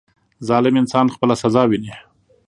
•ظالم 0.47 0.75
انسان 0.81 1.05
خپله 1.15 1.35
سزا 1.43 1.63
ویني. 1.67 1.93